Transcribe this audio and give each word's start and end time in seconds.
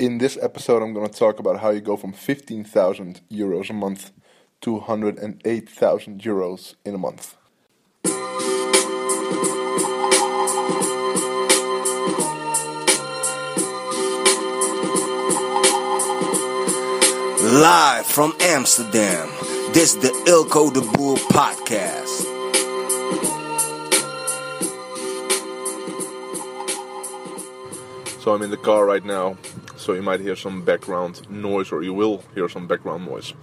In 0.00 0.18
this 0.18 0.36
episode, 0.42 0.82
I'm 0.82 0.92
going 0.92 1.08
to 1.08 1.16
talk 1.16 1.38
about 1.38 1.60
how 1.60 1.70
you 1.70 1.80
go 1.80 1.96
from 1.96 2.12
15,000 2.12 3.20
euros 3.30 3.70
a 3.70 3.72
month 3.72 4.10
to 4.62 4.72
108,000 4.72 6.20
euros 6.20 6.74
in 6.84 6.96
a 6.96 6.98
month. 6.98 7.36
Live 17.44 18.06
from 18.06 18.34
Amsterdam, 18.40 19.28
this 19.74 19.94
is 19.94 20.02
the 20.02 20.08
Eelco 20.26 20.74
de 20.74 20.80
Boer 20.80 21.18
podcast. 21.28 22.24
So 28.20 28.34
I'm 28.34 28.42
in 28.42 28.50
the 28.50 28.56
car 28.56 28.86
right 28.86 29.04
now, 29.04 29.36
so 29.84 29.92
you 29.92 30.00
might 30.00 30.20
hear 30.20 30.34
some 30.34 30.62
background 30.62 31.28
noise, 31.28 31.70
or 31.70 31.82
you 31.82 31.92
will 31.92 32.24
hear 32.34 32.48
some 32.48 32.66
background 32.66 33.04
noise. 33.04 33.34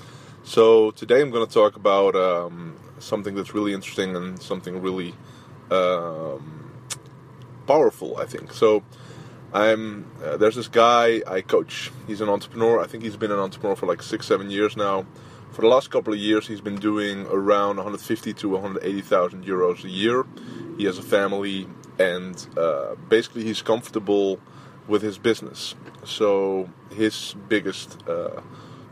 So 0.44 0.90
today 0.90 1.22
I'm 1.22 1.30
going 1.30 1.46
to 1.46 1.54
talk 1.54 1.76
about 1.76 2.16
um, 2.16 2.76
something 2.98 3.36
that's 3.36 3.54
really 3.54 3.74
interesting 3.74 4.16
and 4.16 4.42
something 4.42 4.82
really 4.82 5.14
um, 5.70 6.72
powerful, 7.68 8.18
I 8.18 8.26
think. 8.26 8.54
So 8.54 8.84
I'm 9.54 10.10
uh, 10.24 10.38
there's 10.38 10.56
this 10.56 10.68
guy 10.68 11.22
I 11.28 11.42
coach. 11.42 11.92
He's 12.08 12.22
an 12.22 12.30
entrepreneur. 12.30 12.80
I 12.80 12.88
think 12.88 13.04
he's 13.04 13.18
been 13.18 13.32
an 13.32 13.40
entrepreneur 13.40 13.76
for 13.76 13.86
like 13.86 14.02
six, 14.02 14.26
seven 14.26 14.50
years 14.50 14.76
now. 14.76 15.06
For 15.52 15.62
the 15.62 15.68
last 15.68 15.92
couple 15.92 16.12
of 16.12 16.20
years, 16.20 16.48
he's 16.48 16.62
been 16.62 16.80
doing 16.80 17.28
around 17.28 17.76
150 17.76 18.34
to 18.34 18.50
180,000 18.50 19.46
euros 19.46 19.84
a 19.84 19.90
year. 19.90 20.26
He 20.78 20.86
has 20.86 20.98
a 20.98 21.04
family, 21.04 21.68
and 22.00 22.48
uh, 22.58 22.96
basically 23.10 23.44
he's 23.44 23.62
comfortable 23.62 24.40
with 24.88 25.02
his 25.02 25.18
business. 25.18 25.76
So 26.04 26.70
his 26.94 27.36
biggest 27.48 27.98
uh, 28.08 28.42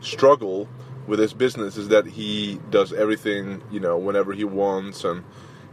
struggle 0.00 0.68
with 1.06 1.18
his 1.18 1.34
business 1.34 1.76
is 1.76 1.88
that 1.88 2.06
he 2.06 2.60
does 2.70 2.92
everything, 2.92 3.62
you 3.70 3.80
know, 3.80 3.98
whenever 3.98 4.32
he 4.32 4.44
wants, 4.44 5.04
and 5.04 5.24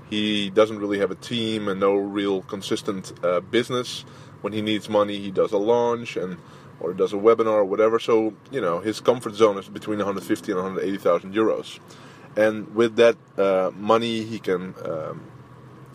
he 0.09 0.49
doesn't 0.49 0.79
really 0.79 0.99
have 0.99 1.11
a 1.11 1.15
team 1.15 1.67
and 1.67 1.79
no 1.79 1.95
real 1.95 2.41
consistent 2.41 3.13
uh, 3.23 3.39
business. 3.39 4.05
When 4.41 4.53
he 4.53 4.61
needs 4.61 4.89
money, 4.89 5.19
he 5.19 5.31
does 5.31 5.51
a 5.51 5.57
launch 5.57 6.15
and 6.15 6.37
or 6.79 6.93
does 6.93 7.11
a 7.11 7.17
webinar 7.17 7.53
or 7.53 7.65
whatever. 7.65 7.99
So 7.99 8.33
you 8.51 8.61
know, 8.61 8.79
his 8.79 8.99
comfort 8.99 9.33
zone 9.33 9.57
is 9.57 9.67
between 9.67 9.97
150 9.99 10.51
and 10.51 10.61
180,000 10.61 11.33
euros, 11.33 11.79
and 12.35 12.73
with 12.75 12.95
that 12.97 13.17
uh, 13.37 13.71
money, 13.75 14.23
he 14.23 14.39
can. 14.39 14.73
Um, 14.83 15.31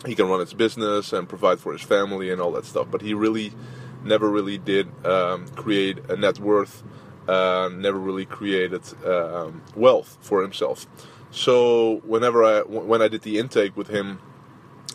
he 0.05 0.15
can 0.15 0.27
run 0.27 0.41
his 0.41 0.53
business 0.53 1.13
and 1.13 1.29
provide 1.29 1.61
for 1.61 1.71
his 1.71 1.81
family 1.81 2.29
and 2.29 2.41
all 2.41 2.51
that 2.51 2.65
stuff. 2.65 2.87
But 2.91 3.01
he 3.01 3.13
really 3.13 3.53
never 4.03 4.29
really 4.29 4.57
did 4.57 4.87
um, 5.05 5.47
create 5.49 5.97
a 6.09 6.15
net 6.15 6.39
worth, 6.39 6.83
uh, 7.27 7.69
never 7.73 7.97
really 7.97 8.25
created 8.25 8.81
um, 9.05 9.61
wealth 9.75 10.17
for 10.21 10.41
himself. 10.41 10.85
So 11.31 12.01
whenever 12.05 12.43
I 12.43 12.61
when 12.61 13.01
I 13.01 13.07
did 13.07 13.23
the 13.23 13.39
intake 13.39 13.75
with 13.75 13.87
him, 13.87 14.19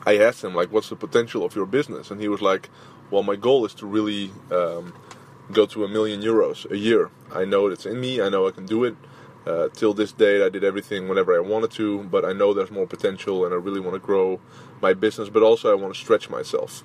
I 0.07 0.19
asked 0.19 0.45
him 0.45 0.55
like, 0.55 0.71
"What's 0.71 0.89
the 0.89 0.97
potential 0.97 1.45
of 1.45 1.57
your 1.57 1.67
business?" 1.67 2.11
And 2.11 2.21
he 2.21 2.29
was 2.29 2.41
like, 2.41 2.71
"Well, 3.11 3.23
my 3.23 3.37
goal 3.37 3.65
is 3.65 3.75
to 3.75 3.87
really 3.87 4.31
um, 4.53 4.95
go 5.53 5.67
to 5.67 5.85
a 5.85 5.89
million 5.89 6.23
euros 6.23 6.71
a 6.71 6.77
year. 6.77 7.11
I 7.33 7.45
know 7.45 7.67
it's 7.67 7.87
in 7.87 8.01
me. 8.01 8.21
I 8.21 8.29
know 8.29 8.47
I 8.47 8.53
can 8.53 8.67
do 8.67 8.85
it." 8.85 8.97
Uh, 9.47 9.69
till 9.73 9.95
this 9.95 10.13
date, 10.13 10.43
I 10.45 10.51
did 10.51 10.63
everything 10.63 11.09
whenever 11.09 11.35
I 11.35 11.41
wanted 11.41 11.71
to, 11.73 12.03
but 12.05 12.23
I 12.23 12.35
know 12.35 12.53
there's 12.53 12.71
more 12.71 12.87
potential, 12.87 13.47
and 13.47 13.55
I 13.55 13.57
really 13.57 13.81
want 13.81 13.95
to 13.95 13.99
grow 13.99 14.41
my 14.83 14.93
business. 14.93 15.31
But 15.31 15.43
also, 15.43 15.73
I 15.73 15.75
want 15.75 15.95
to 15.95 15.99
stretch 15.99 16.29
myself 16.29 16.85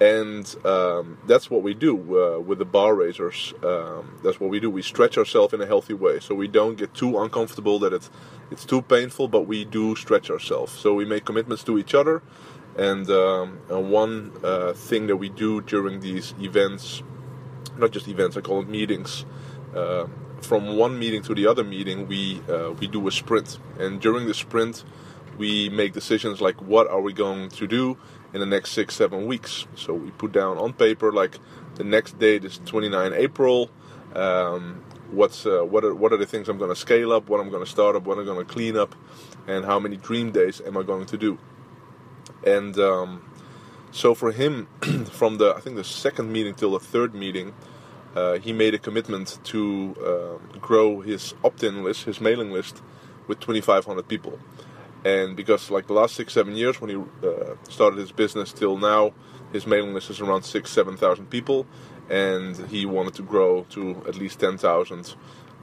and 0.00 0.54
um, 0.64 1.18
that's 1.26 1.50
what 1.50 1.62
we 1.62 1.74
do 1.74 1.96
uh, 1.96 2.38
with 2.38 2.58
the 2.58 2.64
bar 2.64 2.94
raisers. 2.94 3.52
Um, 3.64 4.18
that's 4.22 4.38
what 4.38 4.48
we 4.48 4.60
do. 4.60 4.70
We 4.70 4.82
stretch 4.82 5.18
ourselves 5.18 5.52
in 5.52 5.60
a 5.60 5.66
healthy 5.66 5.94
way, 5.94 6.20
so 6.20 6.34
we 6.34 6.46
don't 6.46 6.76
get 6.76 6.94
too 6.94 7.18
uncomfortable 7.18 7.78
that 7.80 7.92
it's 7.92 8.10
it's 8.50 8.64
too 8.64 8.82
painful. 8.82 9.28
But 9.28 9.42
we 9.42 9.64
do 9.64 9.96
stretch 9.96 10.30
ourselves. 10.30 10.72
So 10.72 10.94
we 10.94 11.04
make 11.04 11.24
commitments 11.24 11.64
to 11.64 11.78
each 11.78 11.94
other, 11.94 12.22
and, 12.76 13.10
um, 13.10 13.58
and 13.68 13.90
one 13.90 14.32
uh, 14.44 14.72
thing 14.72 15.08
that 15.08 15.16
we 15.16 15.28
do 15.28 15.60
during 15.62 16.00
these 16.00 16.32
events, 16.38 17.02
not 17.76 17.90
just 17.90 18.06
events, 18.06 18.36
I 18.36 18.40
call 18.40 18.60
it 18.62 18.68
meetings. 18.68 19.24
Uh, 19.74 20.06
from 20.40 20.76
one 20.76 20.96
meeting 20.96 21.22
to 21.22 21.34
the 21.34 21.48
other 21.48 21.64
meeting, 21.64 22.06
we 22.06 22.40
uh, 22.48 22.70
we 22.78 22.86
do 22.86 23.08
a 23.08 23.10
sprint, 23.10 23.58
and 23.80 24.00
during 24.00 24.28
the 24.28 24.34
sprint, 24.34 24.84
we 25.36 25.68
make 25.70 25.92
decisions 25.92 26.40
like 26.40 26.62
what 26.62 26.88
are 26.88 27.00
we 27.00 27.12
going 27.12 27.48
to 27.48 27.66
do 27.66 27.96
in 28.32 28.40
the 28.40 28.46
next 28.46 28.70
six, 28.70 28.94
seven 28.94 29.26
weeks. 29.26 29.66
So 29.74 29.94
we 29.94 30.10
put 30.10 30.32
down 30.32 30.58
on 30.58 30.72
paper 30.72 31.12
like 31.12 31.38
the 31.74 31.84
next 31.84 32.18
date 32.18 32.44
is 32.44 32.58
29 32.64 33.12
April. 33.14 33.70
Um, 34.14 34.84
what's 35.10 35.46
uh, 35.46 35.62
what 35.62 35.84
are 35.84 35.94
what 35.94 36.12
are 36.12 36.16
the 36.16 36.26
things 36.26 36.48
I'm 36.48 36.58
going 36.58 36.70
to 36.70 36.76
scale 36.76 37.12
up, 37.12 37.28
what 37.28 37.40
I'm 37.40 37.50
going 37.50 37.64
to 37.64 37.70
start 37.70 37.96
up, 37.96 38.04
what 38.04 38.18
I'm 38.18 38.24
going 38.24 38.44
to 38.44 38.52
clean 38.52 38.76
up, 38.76 38.94
and 39.46 39.64
how 39.64 39.78
many 39.78 39.96
dream 39.96 40.32
days 40.32 40.60
am 40.60 40.76
I 40.76 40.82
going 40.82 41.06
to 41.06 41.16
do? 41.16 41.38
And 42.46 42.78
um, 42.78 43.30
so 43.90 44.14
for 44.14 44.32
him, 44.32 44.68
from 45.10 45.38
the 45.38 45.54
I 45.56 45.60
think 45.60 45.76
the 45.76 45.84
second 45.84 46.32
meeting 46.32 46.54
till 46.54 46.72
the 46.72 46.80
third 46.80 47.14
meeting, 47.14 47.54
uh, 48.14 48.38
he 48.38 48.52
made 48.52 48.74
a 48.74 48.78
commitment 48.78 49.38
to 49.44 49.96
uh, 50.04 50.58
grow 50.58 51.00
his 51.00 51.34
opt-in 51.44 51.82
list, 51.82 52.04
his 52.04 52.20
mailing 52.20 52.50
list, 52.50 52.82
with 53.26 53.40
2,500 53.40 54.08
people 54.08 54.38
and 55.04 55.36
because 55.36 55.70
like 55.70 55.86
the 55.86 55.92
last 55.92 56.14
six 56.14 56.32
seven 56.32 56.54
years 56.54 56.80
when 56.80 56.90
he 56.90 56.96
uh, 56.96 57.54
started 57.68 57.98
his 57.98 58.12
business 58.12 58.52
till 58.52 58.76
now 58.76 59.12
his 59.52 59.66
mailing 59.66 59.94
list 59.94 60.10
is 60.10 60.20
around 60.20 60.42
six 60.42 60.70
seven 60.70 60.96
thousand 60.96 61.26
people 61.30 61.66
and 62.10 62.56
he 62.68 62.86
wanted 62.86 63.14
to 63.14 63.22
grow 63.22 63.64
to 63.70 64.02
at 64.08 64.16
least 64.16 64.40
10,000 64.40 65.14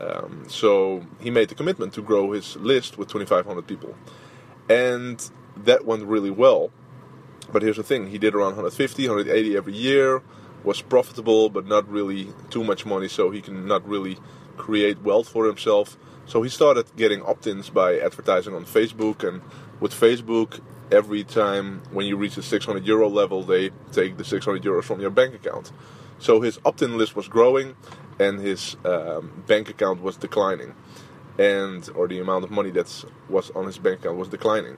um, 0.02 0.46
so 0.48 1.06
he 1.20 1.30
made 1.30 1.50
the 1.50 1.56
commitment 1.56 1.94
to 1.94 2.02
grow 2.02 2.32
his 2.32 2.56
list 2.58 2.98
with 2.98 3.08
2500 3.08 3.66
people. 3.66 3.96
And 4.70 5.30
that 5.58 5.86
went 5.86 6.04
really 6.04 6.32
well. 6.32 6.72
But 7.52 7.62
here's 7.62 7.78
the 7.78 7.84
thing 7.84 8.08
he 8.08 8.18
did 8.18 8.34
around 8.34 8.56
150 8.58 9.08
180 9.08 9.56
every 9.56 9.74
year 9.74 10.22
was 10.64 10.82
profitable 10.82 11.48
but 11.50 11.68
not 11.68 11.88
really 11.88 12.34
too 12.50 12.64
much 12.64 12.88
money 12.88 13.08
so 13.08 13.30
he 13.30 13.40
can 13.40 13.68
not 13.68 13.88
really 13.88 14.18
create 14.58 15.00
wealth 15.04 15.30
for 15.30 15.46
himself 15.46 15.96
so 16.26 16.42
he 16.42 16.50
started 16.50 16.88
getting 16.96 17.22
opt-ins 17.22 17.70
by 17.70 18.00
advertising 18.00 18.56
on 18.56 18.66
Facebook, 18.66 19.28
and 19.28 19.42
with 19.80 19.94
Facebook, 19.94 20.60
every 20.92 21.24
time 21.24 21.82
when 21.92 22.06
you 22.08 22.18
reach 22.18 22.36
the 22.36 22.44
600 22.44 22.86
euro 22.86 23.08
level, 23.08 23.44
they 23.44 23.70
take 23.92 24.18
the 24.18 24.24
600 24.24 24.64
euros 24.64 24.84
from 24.84 25.00
your 25.00 25.12
bank 25.12 25.36
account. 25.36 25.72
So 26.18 26.42
his 26.42 26.60
opt-in 26.66 26.98
list 26.98 27.16
was 27.16 27.28
growing, 27.28 27.76
and 28.20 28.40
his 28.40 28.76
um, 28.86 29.44
bank 29.46 29.70
account 29.70 30.02
was 30.02 30.18
declining, 30.18 30.74
and 31.38 31.88
or 31.96 32.08
the 32.08 32.20
amount 32.20 32.44
of 32.44 32.52
money 32.52 32.72
that 32.72 33.06
was 33.30 33.52
on 33.52 33.66
his 33.66 33.78
bank 33.78 34.00
account 34.00 34.18
was 34.18 34.30
declining. 34.30 34.78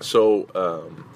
So 0.00 0.48
um, 0.54 1.08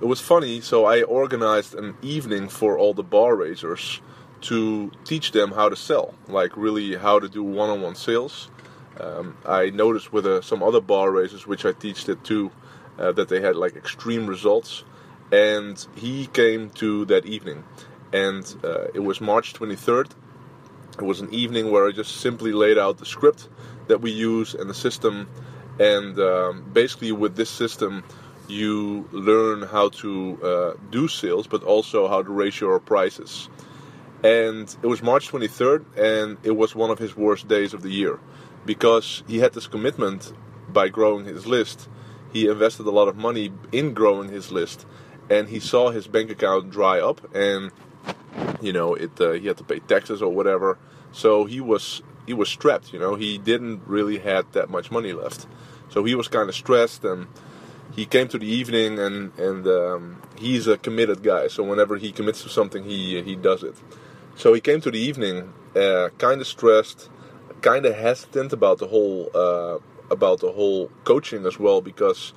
it 0.00 0.04
was 0.04 0.20
funny. 0.20 0.60
So 0.60 0.84
I 0.84 1.02
organized 1.02 1.74
an 1.74 1.96
evening 2.00 2.48
for 2.48 2.78
all 2.78 2.94
the 2.94 3.02
bar 3.02 3.34
raisers 3.34 4.00
to 4.42 4.92
teach 5.04 5.32
them 5.32 5.52
how 5.52 5.68
to 5.70 5.76
sell, 5.76 6.14
like 6.28 6.56
really 6.56 6.96
how 6.96 7.18
to 7.18 7.28
do 7.28 7.42
one-on-one 7.42 7.94
sales 7.94 8.50
um, 9.00 9.36
I 9.44 9.70
noticed 9.70 10.12
with 10.12 10.26
uh, 10.26 10.40
some 10.42 10.62
other 10.62 10.80
bar 10.80 11.10
raisers, 11.10 11.46
which 11.46 11.64
I 11.64 11.72
teach 11.72 12.08
it 12.08 12.22
too, 12.24 12.50
uh, 12.98 13.12
that 13.12 13.28
they 13.28 13.40
had 13.40 13.56
like 13.56 13.76
extreme 13.76 14.26
results. 14.26 14.84
And 15.32 15.84
he 15.96 16.26
came 16.26 16.70
to 16.70 17.06
that 17.06 17.26
evening, 17.26 17.64
and 18.12 18.44
uh, 18.62 18.84
it 18.94 19.00
was 19.00 19.20
March 19.20 19.54
23rd. 19.54 20.10
It 20.98 21.02
was 21.02 21.20
an 21.20 21.32
evening 21.34 21.72
where 21.72 21.88
I 21.88 21.92
just 21.92 22.18
simply 22.18 22.52
laid 22.52 22.78
out 22.78 22.98
the 22.98 23.06
script 23.06 23.48
that 23.88 24.00
we 24.00 24.12
use 24.12 24.54
and 24.54 24.70
the 24.70 24.74
system. 24.74 25.28
And 25.80 26.16
um, 26.20 26.70
basically, 26.72 27.10
with 27.10 27.34
this 27.34 27.50
system, 27.50 28.04
you 28.46 29.08
learn 29.10 29.62
how 29.62 29.88
to 29.88 30.38
uh, 30.42 30.74
do 30.90 31.08
sales, 31.08 31.48
but 31.48 31.64
also 31.64 32.06
how 32.06 32.22
to 32.22 32.30
raise 32.30 32.60
your 32.60 32.78
prices. 32.78 33.48
And 34.22 34.74
it 34.82 34.86
was 34.86 35.02
March 35.02 35.30
23rd, 35.30 35.84
and 35.96 36.36
it 36.44 36.52
was 36.52 36.76
one 36.76 36.90
of 36.90 36.98
his 36.98 37.16
worst 37.16 37.48
days 37.48 37.74
of 37.74 37.82
the 37.82 37.90
year 37.90 38.20
because 38.66 39.22
he 39.26 39.38
had 39.38 39.52
this 39.52 39.66
commitment 39.66 40.32
by 40.68 40.88
growing 40.88 41.24
his 41.24 41.46
list. 41.46 41.88
He 42.32 42.48
invested 42.48 42.86
a 42.86 42.90
lot 42.90 43.08
of 43.08 43.16
money 43.16 43.52
in 43.72 43.94
growing 43.94 44.28
his 44.28 44.50
list, 44.50 44.86
and 45.30 45.48
he 45.48 45.60
saw 45.60 45.90
his 45.90 46.06
bank 46.06 46.30
account 46.30 46.70
dry 46.70 47.00
up, 47.00 47.34
and 47.34 47.70
you 48.60 48.72
know 48.72 48.94
it. 48.94 49.20
Uh, 49.20 49.32
he 49.32 49.46
had 49.46 49.56
to 49.58 49.64
pay 49.64 49.78
taxes 49.80 50.20
or 50.22 50.32
whatever, 50.32 50.78
so 51.12 51.44
he 51.44 51.60
was 51.60 52.02
he 52.26 52.34
was 52.34 52.48
strapped. 52.48 52.92
You 52.92 52.98
know, 52.98 53.14
he 53.14 53.38
didn't 53.38 53.82
really 53.86 54.18
had 54.18 54.52
that 54.52 54.68
much 54.70 54.90
money 54.90 55.12
left, 55.12 55.46
so 55.88 56.04
he 56.04 56.14
was 56.14 56.28
kind 56.28 56.48
of 56.48 56.54
stressed 56.54 57.04
and. 57.04 57.26
He 57.94 58.06
came 58.06 58.26
to 58.28 58.38
the 58.38 58.46
evening, 58.46 58.98
and 58.98 59.30
and 59.38 59.64
um, 59.68 60.22
he's 60.36 60.66
a 60.66 60.76
committed 60.76 61.22
guy. 61.22 61.46
So 61.46 61.62
whenever 61.62 61.96
he 61.96 62.10
commits 62.10 62.42
to 62.42 62.48
something, 62.48 62.82
he 62.82 63.22
he 63.22 63.36
does 63.36 63.62
it. 63.62 63.76
So 64.34 64.52
he 64.52 64.60
came 64.60 64.80
to 64.80 64.90
the 64.90 64.98
evening, 64.98 65.52
uh, 65.76 66.08
kind 66.18 66.40
of 66.40 66.46
stressed, 66.48 67.08
kind 67.64 67.86
of 67.86 67.94
hesitant 67.96 68.52
about 68.52 68.78
the 68.78 68.86
whole 68.86 69.30
uh, 69.34 69.78
about 70.10 70.40
the 70.40 70.52
whole 70.52 70.90
coaching 71.04 71.46
as 71.46 71.58
well 71.58 71.80
because 71.80 72.34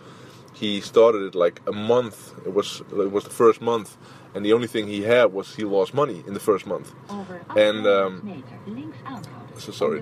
he 0.53 0.81
started 0.81 1.21
it 1.29 1.35
like 1.35 1.61
a 1.67 1.73
month. 1.73 2.33
It 2.45 2.53
was 2.53 2.81
it 3.05 3.11
was 3.11 3.23
the 3.25 3.35
first 3.43 3.59
month, 3.61 3.97
and 4.33 4.45
the 4.45 4.53
only 4.53 4.67
thing 4.67 4.87
he 4.87 5.01
had 5.03 5.33
was 5.33 5.55
he 5.55 5.63
lost 5.63 5.93
money 5.93 6.23
in 6.27 6.33
the 6.33 6.39
first 6.39 6.65
month. 6.65 6.93
Over 7.09 7.41
And 7.55 7.85
um, 7.85 8.43
so 9.57 9.71
sorry. 9.71 10.01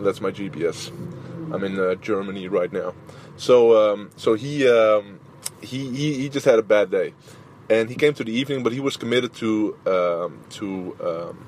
That's 0.00 0.20
my 0.20 0.30
GPS. 0.30 0.90
I'm 1.52 1.62
in 1.62 1.78
uh, 1.78 1.94
Germany 1.94 2.48
right 2.48 2.72
now. 2.72 2.94
So 3.36 3.56
um, 3.82 4.10
so 4.16 4.34
he, 4.34 4.68
um, 4.68 5.20
he 5.60 5.78
he 5.90 6.06
he 6.14 6.28
just 6.28 6.46
had 6.46 6.58
a 6.58 6.62
bad 6.62 6.90
day, 6.90 7.14
and 7.70 7.88
he 7.88 7.94
came 7.94 8.14
to 8.14 8.24
the 8.24 8.32
evening, 8.32 8.62
but 8.64 8.72
he 8.72 8.80
was 8.80 8.96
committed 8.96 9.32
to 9.34 9.76
um, 9.86 10.40
to 10.58 10.96
um, 11.00 11.46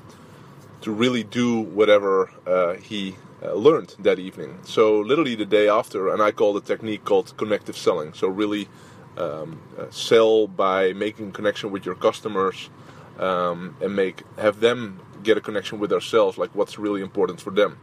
to 0.86 0.92
really 0.92 1.24
do 1.24 1.48
whatever 1.58 2.30
uh, 2.46 2.74
he 2.74 3.16
uh, 3.42 3.52
learned 3.54 3.96
that 3.98 4.20
evening. 4.20 4.56
So 4.62 5.00
literally 5.00 5.34
the 5.34 5.44
day 5.44 5.68
after, 5.68 6.12
and 6.12 6.22
I 6.22 6.30
call 6.30 6.52
the 6.52 6.60
technique 6.60 7.02
called 7.04 7.36
connective 7.36 7.76
selling. 7.76 8.14
So 8.14 8.28
really 8.28 8.68
um, 9.16 9.58
uh, 9.76 9.90
sell 9.90 10.46
by 10.46 10.92
making 10.92 11.32
connection 11.32 11.72
with 11.72 11.84
your 11.84 11.96
customers 11.96 12.70
um, 13.18 13.74
and 13.82 13.96
make 13.96 14.22
have 14.38 14.60
them 14.60 15.00
get 15.24 15.36
a 15.36 15.40
connection 15.40 15.80
with 15.80 15.92
ourselves, 15.92 16.38
like 16.38 16.54
what's 16.54 16.78
really 16.78 17.02
important 17.02 17.40
for 17.40 17.50
them. 17.50 17.78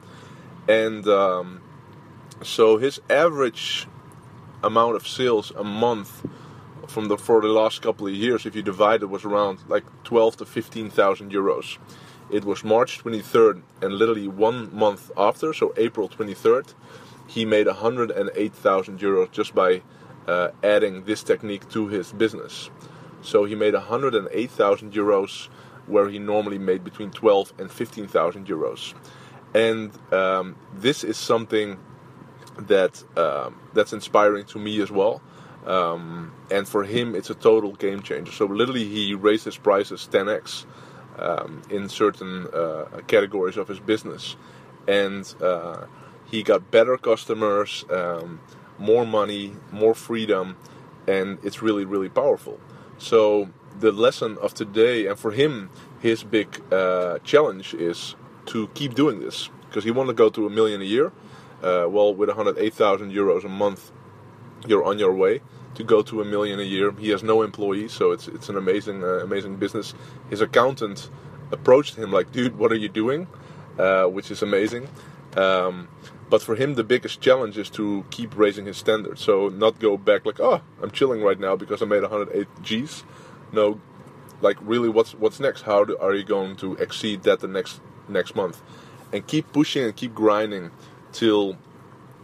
And 0.69 1.05
um, 1.05 1.59
so 2.41 2.77
his 2.77 3.01
average 3.09 3.85
amount 4.63 4.95
of 4.95 5.05
sales 5.05 5.51
a 5.57 5.65
month 5.65 6.25
from 6.88 7.09
the 7.09 7.17
for 7.17 7.41
the 7.41 7.50
last 7.50 7.81
couple 7.81 8.07
of 8.07 8.13
years, 8.13 8.45
if 8.45 8.55
you 8.55 8.61
divide 8.61 9.01
it, 9.03 9.09
was 9.09 9.25
around 9.25 9.59
like 9.67 9.83
twelve 10.05 10.38
to 10.38 10.45
fifteen 10.45 10.89
thousand 10.89 11.33
euros. 11.33 11.77
It 12.33 12.45
was 12.45 12.63
March 12.63 13.03
23rd, 13.03 13.62
and 13.83 13.94
literally 13.94 14.27
one 14.27 14.75
month 14.75 15.12
after, 15.15 15.53
so 15.53 15.71
April 15.77 16.09
23rd, 16.09 16.74
he 17.27 17.45
made 17.45 17.68
108,000 17.68 19.00
euros 19.00 19.30
just 19.30 19.53
by 19.53 19.83
uh, 20.27 20.47
adding 20.63 21.03
this 21.03 21.21
technique 21.21 21.69
to 21.69 21.89
his 21.89 22.12
business. 22.12 22.71
So 23.21 23.45
he 23.45 23.53
made 23.53 23.75
108,000 23.75 24.94
euros 24.94 25.47
where 25.85 26.09
he 26.09 26.18
normally 26.18 26.57
made 26.57 26.83
between 26.83 27.12
12 27.12 27.53
and 27.59 27.71
15,000 27.71 28.47
euros. 28.47 28.95
And 29.53 29.91
um, 30.12 30.56
this 30.74 31.03
is 31.03 31.18
something 31.18 31.77
that 32.57 33.03
um, 33.15 33.59
that's 33.75 33.94
inspiring 33.94 34.45
to 34.45 34.57
me 34.57 34.81
as 34.81 34.89
well. 34.89 35.21
Um, 35.68 36.33
and 36.50 36.68
for 36.68 36.83
him, 36.83 37.13
it's 37.13 37.29
a 37.29 37.36
total 37.36 37.74
game 37.74 38.01
changer. 38.01 38.31
So 38.31 38.45
literally, 38.45 38.86
he 38.86 39.13
raised 39.13 39.45
his 39.45 39.57
prices 39.57 40.09
10x 40.12 40.65
um, 41.19 41.62
in 41.69 41.89
certain 41.89 42.48
uh, 42.54 42.86
categories 43.07 43.57
of 43.57 43.68
his 43.68 43.80
business, 43.80 44.36
and 44.88 45.33
uh, 45.42 45.86
he 46.25 46.44
got 46.44 46.71
better 46.71 46.98
customers, 46.98 47.86
um, 47.89 48.39
more 48.80 49.06
money, 49.06 49.54
more 49.71 49.94
freedom, 49.94 50.57
and 51.07 51.38
it's 51.44 51.62
really 51.62 51.86
really 51.86 52.10
powerful. 52.10 52.60
So 52.98 53.50
the 53.80 53.92
lesson 53.92 54.38
of 54.42 54.54
today, 54.54 55.07
and 55.07 55.18
for 55.18 55.31
him, 55.31 55.69
his 56.00 56.24
big 56.24 56.62
uh, 56.71 57.19
challenge 57.19 57.74
is 57.74 58.15
to 58.48 58.68
keep 58.69 58.94
doing 58.94 59.19
this 59.19 59.50
because 59.68 59.83
he 59.83 59.92
wanted 59.92 60.10
to 60.10 60.13
go 60.13 60.30
to 60.30 60.45
a 60.45 60.50
million 60.50 60.81
a 60.81 60.86
year. 60.86 61.12
Uh, 61.62 61.88
well, 61.89 62.13
with 62.13 62.27
108,000 62.27 63.12
euros 63.12 63.45
a 63.45 63.50
month, 63.50 63.92
you're 64.68 64.83
on 64.83 65.00
your 65.00 65.13
way 65.13 65.42
to 65.75 65.83
go 65.83 66.01
to 66.03 66.21
a 66.21 66.25
million 66.25 66.59
a 66.59 66.63
year. 66.63 66.91
He 66.91 67.09
has 67.09 67.23
no 67.23 67.41
employees, 67.41 67.91
so 67.91 68.11
it's 68.11 68.27
it's 68.27 68.49
an 68.49 68.57
amazing 68.57 69.03
uh, 69.03 69.19
amazing 69.19 69.57
business. 69.57 69.93
His 70.29 70.41
accountant 70.41 71.09
approached 71.51 71.95
him 71.95 72.11
like, 72.11 72.31
"Dude, 72.31 72.57
what 72.57 72.71
are 72.71 72.75
you 72.75 72.89
doing?" 72.89 73.27
Uh, 73.77 74.05
which 74.05 74.29
is 74.29 74.41
amazing. 74.41 74.87
Um, 75.35 75.87
but 76.29 76.41
for 76.41 76.55
him, 76.55 76.75
the 76.75 76.83
biggest 76.83 77.21
challenge 77.21 77.57
is 77.57 77.69
to 77.71 78.05
keep 78.11 78.37
raising 78.37 78.65
his 78.65 78.77
standards. 78.77 79.21
So 79.21 79.49
not 79.49 79.79
go 79.79 79.97
back 79.97 80.25
like, 80.25 80.39
"Oh, 80.39 80.61
I'm 80.81 80.91
chilling 80.91 81.21
right 81.21 81.39
now 81.39 81.55
because 81.55 81.81
I 81.81 81.85
made 81.85 82.01
108 82.01 82.47
G's." 82.61 83.03
No, 83.51 83.79
like 84.41 84.57
really, 84.61 84.89
what's 84.89 85.13
what's 85.15 85.39
next? 85.39 85.61
How 85.63 85.85
do, 85.85 85.97
are 85.97 86.13
you 86.13 86.23
going 86.23 86.55
to 86.57 86.75
exceed 86.75 87.23
that 87.23 87.39
the 87.39 87.47
next 87.47 87.81
next 88.07 88.35
month? 88.35 88.61
And 89.11 89.25
keep 89.25 89.51
pushing 89.53 89.83
and 89.83 89.95
keep 89.95 90.13
grinding 90.15 90.71
till 91.11 91.57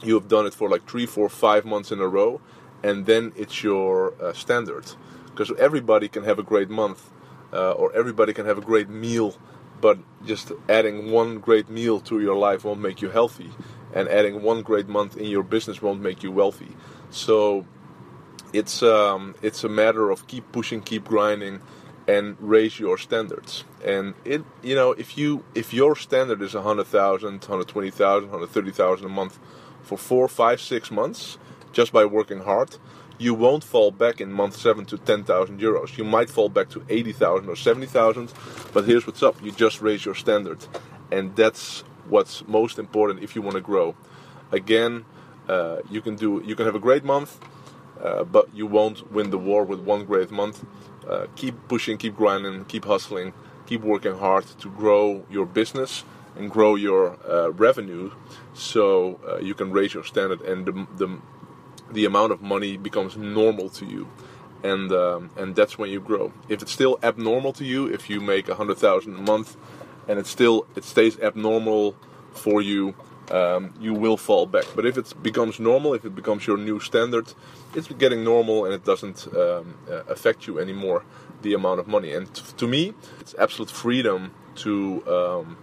you 0.04 0.16
have 0.16 0.28
done 0.28 0.46
it 0.46 0.54
for 0.54 0.70
like 0.70 0.90
three, 0.90 1.06
four, 1.06 1.30
five 1.30 1.66
months 1.66 1.92
in 1.92 2.00
a 2.00 2.08
row 2.08 2.42
and 2.84 3.06
then 3.06 3.34
it's 3.36 3.64
your 3.64 4.14
uh, 4.22 4.34
standard. 4.34 4.92
Because 5.26 5.52
everybody 5.58 6.08
can 6.08 6.24
have 6.24 6.40
a 6.40 6.44
great 6.44 6.70
month, 6.70 7.10
uh, 7.54 7.72
or 7.72 7.94
everybody 7.96 8.34
can 8.34 8.46
have 8.46 8.58
a 8.58 8.62
great 8.62 8.90
meal, 8.90 9.36
but 9.80 9.98
just 10.26 10.52
adding 10.68 11.12
one 11.12 11.40
great 11.40 11.70
meal 11.70 12.00
to 12.02 12.20
your 12.20 12.36
life 12.36 12.66
won't 12.66 12.82
make 12.82 13.02
you 13.02 13.10
healthy, 13.10 13.52
and 13.94 14.08
adding 14.10 14.42
one 14.42 14.62
great 14.62 14.88
month 14.88 15.16
in 15.18 15.26
your 15.26 15.44
business 15.44 15.82
won't 15.82 16.02
make 16.02 16.24
you 16.24 16.32
wealthy. 16.32 16.76
So 17.10 17.66
it's 18.54 18.84
um, 18.84 19.36
it's 19.42 19.64
a 19.64 19.70
matter 19.70 20.10
of 20.10 20.28
keep 20.28 20.52
pushing, 20.52 20.82
keep 20.82 21.06
grinding, 21.06 21.62
and 22.08 22.36
raise 22.40 22.80
your 22.80 22.98
standards. 22.98 23.64
And 23.86 24.16
it 24.26 24.44
you 24.62 24.76
know 24.76 24.92
if 24.92 25.18
you 25.18 25.46
if 25.56 25.74
your 25.74 25.96
standard 25.96 26.42
is 26.42 26.56
a 26.56 26.62
hundred 26.62 26.88
thousand, 26.88 27.44
hundred 27.44 27.68
twenty 27.68 27.92
thousand, 27.92 28.30
hundred 28.30 28.50
thirty 28.50 28.72
thousand 28.72 29.06
a 29.06 29.10
month 29.10 29.40
for 29.82 29.98
four, 29.98 30.28
five, 30.28 30.60
six 30.60 30.92
months 30.92 31.38
just 31.72 31.92
by 31.92 32.06
working 32.06 32.40
hard, 32.40 32.78
you 33.18 33.34
won't 33.34 33.64
fall 33.64 33.92
back 33.92 34.22
in 34.22 34.32
month 34.32 34.56
seven 34.56 34.86
to 34.86 34.98
10,000 34.98 35.60
euros. 35.60 35.98
You 35.98 36.06
might 36.06 36.30
fall 36.30 36.50
back 36.50 36.70
to 36.70 36.84
80,000 36.88 37.50
or 37.50 37.56
70,000, 37.56 38.34
but 38.74 38.86
here's 38.86 39.06
what's 39.06 39.22
up 39.22 39.36
you 39.44 39.52
just 39.52 39.82
raise 39.82 40.06
your 40.06 40.16
standard. 40.16 40.66
And 41.12 41.36
that's 41.36 41.84
what's 42.08 42.48
most 42.48 42.80
important 42.80 43.24
if 43.24 43.36
you 43.36 43.42
want 43.42 43.56
to 43.56 43.62
grow. 43.62 43.96
Again, 44.52 45.06
uh, 45.48 45.82
you 45.90 46.02
can 46.02 46.16
do 46.16 46.42
you 46.46 46.56
can 46.56 46.66
have 46.66 46.76
a 46.76 46.80
great 46.80 47.04
month, 47.04 47.40
uh, 48.02 48.24
but 48.24 48.54
you 48.56 48.66
won't 48.66 49.12
win 49.12 49.30
the 49.32 49.38
war 49.38 49.64
with 49.64 49.80
one 49.80 50.06
great 50.06 50.32
month. 50.32 50.64
Uh, 51.08 51.26
keep 51.36 51.56
pushing, 51.68 51.98
keep 51.98 52.16
grinding, 52.16 52.66
keep 52.66 52.86
hustling, 52.86 53.34
keep 53.66 53.82
working 53.82 54.16
hard 54.16 54.46
to 54.60 54.70
grow 54.70 55.26
your 55.30 55.46
business 55.46 56.04
and 56.36 56.50
grow 56.50 56.76
your 56.76 57.18
uh, 57.28 57.50
revenue, 57.52 58.12
so 58.54 59.20
uh, 59.28 59.38
you 59.40 59.54
can 59.54 59.72
raise 59.72 59.94
your 59.94 60.04
standard. 60.04 60.42
And 60.42 60.66
the, 60.66 60.88
the 60.98 61.20
the 61.92 62.06
amount 62.06 62.32
of 62.32 62.42
money 62.42 62.78
becomes 62.78 63.18
normal 63.18 63.70
to 63.70 63.86
you, 63.86 64.08
and 64.64 64.92
um, 64.92 65.30
and 65.38 65.56
that's 65.56 65.78
when 65.78 65.90
you 65.90 66.00
grow. 66.00 66.32
If 66.48 66.62
it's 66.62 66.72
still 66.72 67.00
abnormal 67.04 67.54
to 67.54 67.66
you, 67.66 67.88
if 67.88 68.10
you 68.10 68.20
make 68.22 68.50
a 68.50 68.56
hundred 68.56 68.78
thousand 68.78 69.16
a 69.16 69.22
month, 69.22 69.58
and 70.08 70.20
it 70.20 70.28
still 70.28 70.66
it 70.76 70.84
stays 70.84 71.20
abnormal 71.20 71.96
for 72.32 72.62
you, 72.62 72.96
um, 73.32 73.74
you 73.80 73.94
will 73.94 74.18
fall 74.18 74.46
back. 74.46 74.66
But 74.76 74.86
if 74.86 74.98
it 74.98 75.14
becomes 75.22 75.60
normal, 75.60 75.94
if 75.94 76.06
it 76.06 76.16
becomes 76.16 76.48
your 76.48 76.58
new 76.58 76.80
standard, 76.80 77.34
it's 77.76 77.88
getting 77.88 78.24
normal 78.24 78.66
and 78.66 78.74
it 78.74 78.84
doesn't 78.86 79.28
um, 79.36 79.78
uh, 79.90 80.04
affect 80.08 80.48
you 80.48 80.60
anymore. 80.60 81.04
The 81.42 81.54
amount 81.54 81.80
of 81.80 81.88
money, 81.88 82.14
and 82.14 82.34
t- 82.34 82.42
to 82.58 82.68
me, 82.68 82.94
it's 83.22 83.34
absolute 83.40 83.72
freedom 83.72 84.32
to 84.56 85.04
um, 85.08 85.58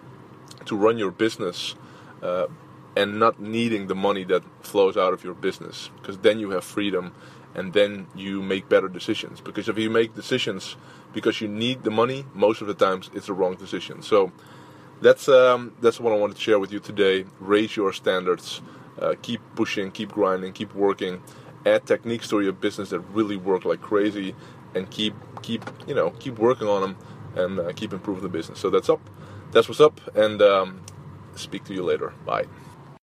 to 0.65 0.75
run 0.75 0.97
your 0.97 1.11
business 1.11 1.75
uh, 2.23 2.47
and 2.97 3.21
not 3.21 3.39
needing 3.39 3.87
the 3.87 3.95
money 3.95 4.25
that 4.25 4.43
flows 4.65 4.97
out 4.97 5.13
of 5.13 5.23
your 5.23 5.35
business 5.35 5.91
because 6.01 6.19
then 6.19 6.41
you 6.41 6.51
have 6.51 6.65
freedom 6.65 7.13
and 7.55 7.73
then 7.75 8.07
you 8.15 8.43
make 8.43 8.69
better 8.69 8.89
decisions. 8.89 9.41
Because 9.41 9.69
if 9.69 9.79
you 9.79 9.91
make 9.91 10.15
decisions 10.15 10.77
because 11.13 11.41
you 11.41 11.49
need 11.49 11.85
the 11.85 11.91
money 11.91 12.25
most 12.35 12.61
of 12.63 12.67
the 12.67 12.75
times 12.75 13.11
it's 13.15 13.29
a 13.29 13.35
wrong 13.35 13.55
decision. 13.55 14.03
So 14.03 14.33
that's 15.03 15.29
um, 15.29 15.75
that's 15.81 16.01
what 16.01 16.13
I 16.13 16.17
wanted 16.17 16.37
to 16.37 16.43
share 16.43 16.59
with 16.59 16.73
you 16.73 16.81
today. 16.81 17.27
Raise 17.39 17.77
your 17.77 17.93
standards. 17.93 18.63
Uh, 18.99 19.15
keep 19.21 19.43
pushing 19.55 19.91
keep 19.91 20.11
grinding 20.11 20.55
keep 20.55 20.75
working. 20.75 21.23
Add 21.67 21.87
techniques 21.87 22.29
to 22.29 22.41
your 22.41 22.53
business 22.53 22.91
that 22.91 23.01
really 23.01 23.37
work 23.37 23.65
like 23.67 23.83
crazy 23.83 24.35
and 24.75 24.91
keep 24.91 25.15
keep 25.43 25.69
you 25.87 25.95
know 25.95 26.11
keep 26.11 26.39
working 26.39 26.67
on 26.67 26.81
them 26.81 26.97
and 27.35 27.61
uh, 27.61 27.73
keep 27.75 27.93
improving 27.93 28.23
the 28.23 28.31
business. 28.31 28.59
So 28.59 28.71
that's 28.71 28.89
up. 28.89 29.01
That's 29.53 29.69
what's 29.69 29.81
up 29.81 30.01
and 30.17 30.41
um, 30.41 30.81
speak 31.35 31.65
to 31.65 31.75
you 31.75 31.83
later. 31.83 32.15
Bye 32.25 32.47